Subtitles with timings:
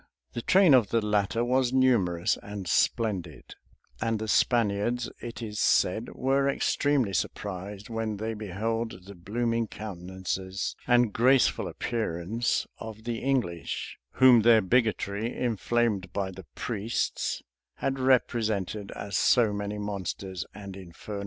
[0.33, 3.53] The train of the latter was numerous and splendid;
[4.01, 10.75] and the Spaniards, it is said, were extremely surprised when they beheld the blooming countenances
[10.87, 17.43] and graceful appearance of the English, whom their bigotry, inflamed by the priests,
[17.75, 21.19] had represented as so many monsters and infernal demons.